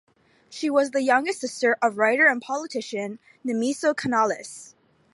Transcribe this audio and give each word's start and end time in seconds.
She 0.49 0.67
was 0.71 0.89
the 0.89 1.03
younger 1.03 1.31
sister 1.31 1.77
of 1.79 1.99
writer 1.99 2.25
and 2.25 2.41
politician 2.41 3.19
Nemesio 3.45 3.95
Canales. 3.95 4.73